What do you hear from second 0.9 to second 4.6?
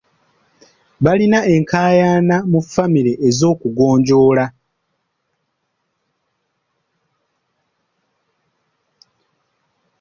Balina enkaayana mu famire ez'okugonjoola.